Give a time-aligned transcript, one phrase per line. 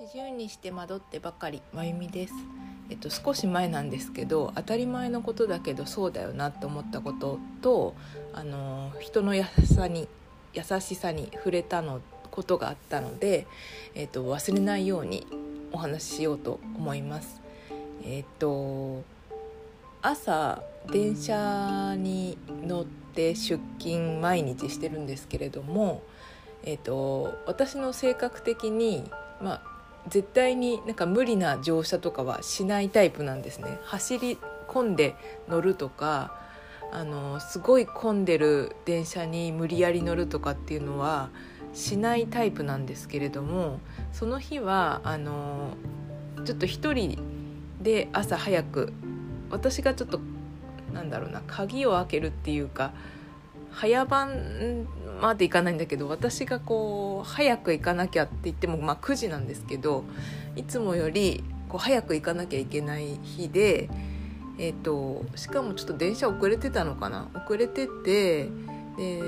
[0.00, 2.34] 40にして惑ってばかりまゆみです
[2.88, 7.94] えっと少し前なんですけど当たり前のことだけどそうだよなって思ったことと
[8.32, 10.08] あの人の優しさに
[10.54, 12.00] 優しさに触れたの
[12.30, 13.46] ことがあったので、
[13.94, 15.26] えっと、忘れないように
[15.72, 17.40] お話ししようと思います。
[18.04, 19.02] えっと
[20.00, 26.02] 朝電車に乗って出勤毎日してるんですけれども、
[26.64, 29.10] えっと、私の性格的に、
[29.42, 29.77] まあ、
[30.08, 33.78] 絶対になんか無理な乗車とかはしないタイプなんですね。
[33.84, 35.14] 走り込んで
[35.48, 36.38] 乗るとか
[36.92, 41.30] あのすごい混んでる電車に無理やり乗るとかっていうのは
[41.74, 43.80] しないタイプなんですけれども
[44.12, 45.74] その日はあの
[46.44, 47.18] ちょっと一人
[47.82, 48.92] で朝早く
[49.50, 50.20] 私がちょっと
[50.92, 52.92] なんだろうな鍵を開けるっていうか
[53.70, 54.86] 早番
[55.20, 60.04] まで行かないんだけど私がこう早く行かなきゃって言っても、まあ、9時なんですけど
[60.56, 63.90] いつもよりこう早く行かなきゃいけない日で、
[64.58, 67.28] えーと、しかもちょっと電車遅れてたのかな？
[67.34, 68.44] 遅れてて
[68.96, 69.22] で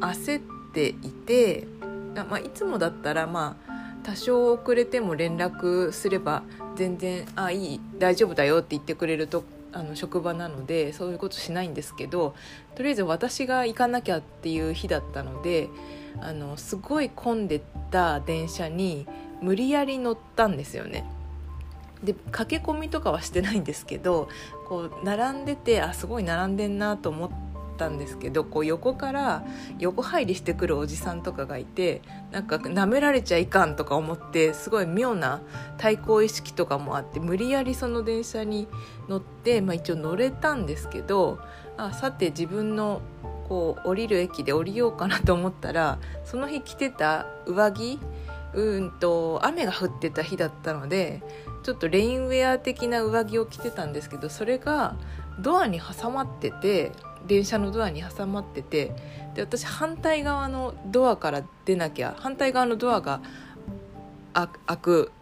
[0.00, 1.66] 焦っていて、
[2.14, 6.42] まあ、いつもだったらまあ多少遅れても連絡すれば
[6.76, 9.44] 全然「あいい大丈夫だよ」って言ってくれると
[9.74, 12.34] あの職場なのでそういうことしないんですけど
[12.76, 15.68] とりあえず私が行かなきゃっていう日だったので
[16.20, 19.06] あのすごい混んでた電車に
[19.42, 21.04] 無理やり乗ったんですよね。
[22.02, 24.28] で駆け込みとかはしてないんですけど
[24.68, 29.44] こう並んでてあすごい並んでんなと思ってったんですけどこう横から
[29.78, 35.42] 横入りしてくるおじさんとかがいてなんか舐められちゃいかんとか思ってすごい妙な
[35.76, 38.68] 対抗意識とかもあって無理やりその電車に
[39.08, 41.38] 乗って、まあ、一応乗れたんですけど
[41.76, 43.02] あさて自分の
[43.48, 47.98] こう降りる駅で降りようかなと思ったらその日着てた上着
[48.54, 51.22] うんと雨が降ってた日だったので
[51.64, 54.96] ちょっとレインウェア的な上着を着てたんですけどそれが
[55.40, 56.92] ドアに挟まってて
[57.26, 58.92] 電車のドアに挟まってて
[59.34, 63.20] で私反対側のドアから出なきゃ反対側のドアが
[64.32, 65.12] 開く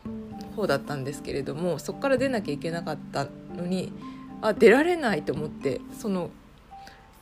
[0.56, 3.26] 方だったんですけれどもそこから出なきゃいけなかった
[3.56, 3.92] のに
[4.40, 6.30] あ出られないと思ってその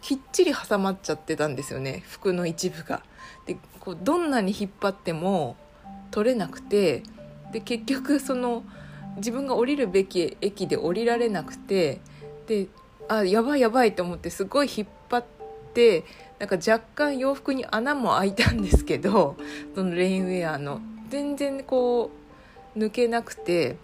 [0.00, 3.02] きっちり挟まっちゃってたんですよね服の一部が。
[3.46, 5.56] でこうどんなに引っ張っても
[6.10, 7.02] 取れなくて
[7.52, 8.64] で結局その
[9.16, 12.00] 自分が降りるべき駅で降りられなくて
[12.46, 12.68] で
[13.10, 15.24] あやばいやばいと思ってすごい引っ張っ
[15.74, 16.04] て
[16.38, 19.36] なんか若干洋服に穴も開いたんですけど
[19.74, 20.80] そのレインウェアの。
[21.08, 22.08] 全然こ
[22.76, 23.76] う抜けなくて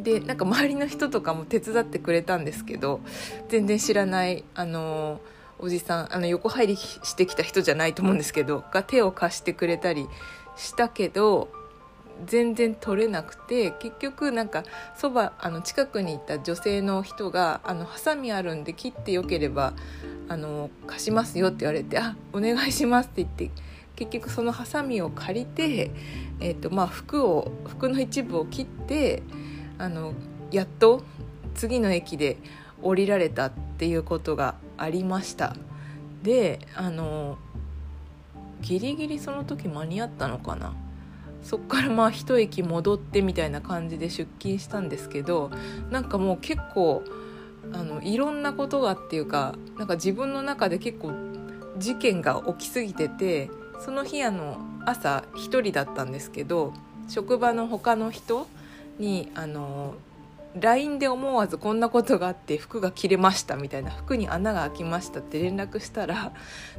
[0.00, 2.98] でなんか周りの人とかも手伝ってくれたんですけど
[3.48, 5.20] 全然知らないあの
[5.60, 10.08] おじさんあの横入りしてきた人じゃないと思うんですけどが手を貸してくれたり
[10.56, 11.48] したけど
[12.24, 14.64] 全然取れなくて結局なんか
[14.96, 19.74] そばあの近くにいた女性の人が「あのハサミあるんで切ってよければ
[20.28, 23.50] あの貸しますよ」って言われて「あお願いします」って言って
[23.96, 25.90] 結局そのハサミを借りて、
[26.40, 29.22] えーとまあ、服を服の一部を切って
[29.78, 30.14] あの
[30.50, 31.02] やっと
[31.54, 32.36] 次の駅で
[32.82, 35.56] 降りられたっていうことがありました。
[36.22, 37.38] であの
[38.60, 40.74] ギリギリその時間に合ったのかな。
[41.42, 45.50] そっからまあ一駅戻ってみたいな感じで出勤したんですけど
[45.90, 47.04] なんかもう結構
[47.72, 51.12] あのいろんなことがっていうかなんか自分の中で結構
[51.78, 53.50] 事件が起きすぎてて
[53.84, 56.72] その日あの朝1人だったんですけど
[57.08, 58.46] 職場の他の人
[58.98, 59.94] にあの
[60.58, 66.32] LINE で思わずこんなことがあって服が切れましたみたいな服に穴が開きましたって連絡したら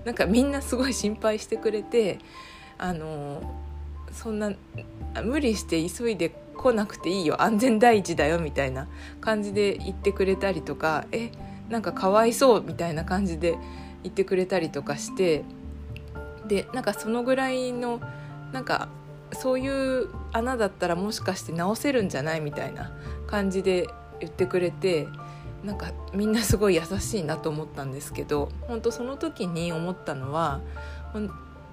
[0.04, 2.20] なんかみんなすごい心配してくれて
[2.78, 3.42] あの
[4.12, 4.52] そんな
[5.24, 7.42] 無理して急いで来なくていいよ。
[7.42, 8.88] 安全第一だよみたいな
[9.22, 11.32] 感じで言ってくれたりとかえ
[11.70, 13.58] なんかかわいそうみたいな感じで
[14.04, 15.44] 言ってくれたりとかして
[16.48, 18.00] でなんかそのぐらいの
[18.54, 18.88] なんか
[19.34, 22.92] そういう穴だったらもしかして直せるんじゃないみたいな
[23.28, 23.88] 感じで
[24.20, 25.08] 言ってくれて
[25.64, 30.62] なんかみんなすごい優しいなと思ったんですけど本当その時に思ったのは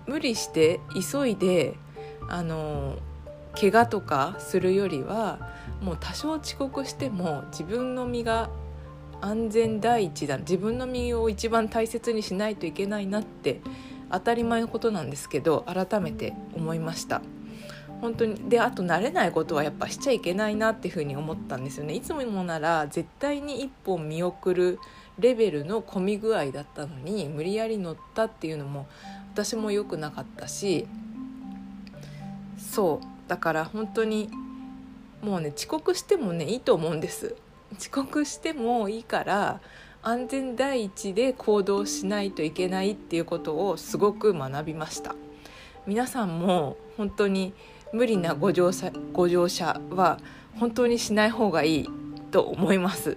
[0.06, 0.80] 無理して
[1.12, 1.74] 急いで
[2.28, 2.98] あの
[3.58, 5.38] 怪我とかするよりは
[5.80, 8.50] もう多少遅刻しても自分の身が
[9.20, 13.60] 安全第一だ自分の身を一番大切にしないといけないなって
[14.10, 17.22] 当たり前のことなんですけど改めて思いました。
[18.00, 21.94] 本当にであと慣れないことはやっぱしちゃいけないなっていうふうに思ったんですよね。
[21.94, 24.78] いつもなら絶対に一本見送る
[25.18, 28.86] レベルの混み具合だったのに無理やり乗ったっていうのも
[29.32, 30.86] 私も良くなかったし
[32.58, 33.28] そう。
[33.28, 34.30] だから本当に
[35.22, 37.36] もうね遅刻してもねいいと思うんです。
[37.78, 39.60] 遅刻してもいいから
[40.02, 45.14] 安全第一で行動しないといけないっていうことをすごく学びました。
[45.86, 47.52] 皆さんも本当に
[47.92, 50.18] 無理なご乗車ご乗車は
[50.58, 51.88] 本当にしない方がいい
[52.30, 53.16] と思います。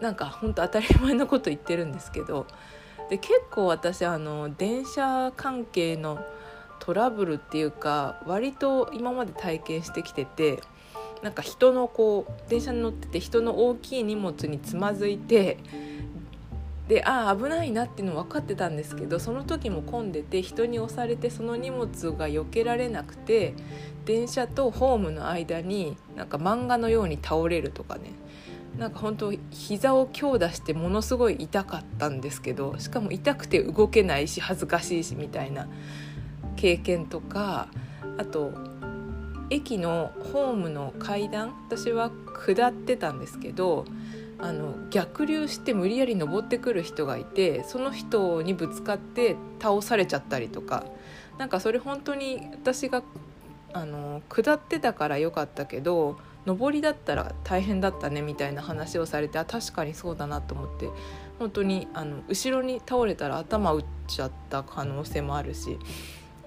[0.00, 2.46] なんか本当当たり前のこと言ってるんですけど。
[3.10, 6.24] で結構私あの電車関係の
[6.82, 10.58] トラブルっていうか割と今まで体験してきてて
[11.22, 15.58] なんか人のこう電車に乗ってて人の大きい荷物につまずいて
[16.88, 23.54] でああ危ないなっていうの分かってたんですけどその時も混んでて人に押されてその荷物が避けられなくて
[24.04, 28.10] 電車とホームの間になんか漫画のように倒れるとかね。
[28.76, 35.68] なんか本当膝を強打してものすごい痛かったんですけどしかも痛くて動けないし恥ずかしいしみたいな。
[36.56, 37.68] 経験とか
[38.18, 38.52] あと
[39.50, 42.10] 駅のホームの階段私は
[42.46, 43.84] 下ってたんですけど
[44.38, 50.84] あの逆流して無理やり登ってくる人がいてその人にぶつかって倒されちゃったりとか
[51.38, 53.02] なんかそれ本当に私が
[53.72, 60.88] あの下ってたから良かったけど上りだったら大変だったねみたいな話をされてあ確かにそうだなと思って
[61.38, 65.78] 本当にあの後ろに倒れたら頭打っちゃった可能性もあるし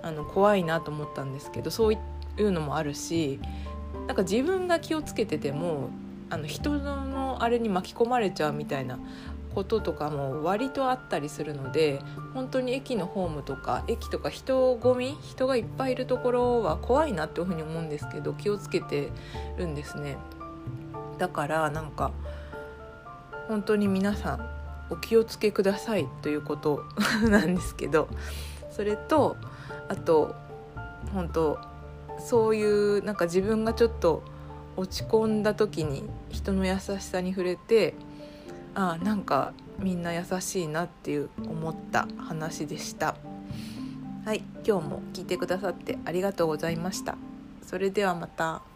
[0.02, 1.98] あの怖いなと思ったんですけどそうい
[2.38, 3.40] うのもあるし
[4.08, 5.90] なんか自分が気をつけてても
[6.30, 9.00] あの人のあれに巻き込まれちゃうみたいな
[9.54, 12.02] こととかも割とあったりするので
[12.34, 19.10] 本当に駅のホームとか駅とか人混み人がいっぱいいるところは怖いなっていうふうに思うんですけど気をつけて
[19.58, 20.18] るんですね。
[21.18, 22.12] だからなんか
[23.48, 24.50] 本当に皆さん
[24.90, 26.84] お気をつけくださいということ
[27.30, 28.10] なんですけど
[28.72, 29.38] それと
[29.88, 30.36] あと
[31.14, 31.60] 本当
[32.20, 34.24] そういうなんか自分がちょっと
[34.78, 37.94] 落ち込んだ時に人の優しさに触れて
[38.74, 43.16] あなんかみんな優しいなっていう思った話でした
[44.26, 47.18] はい今日も聞いてくださってありがとうございました
[47.62, 48.75] それではまた。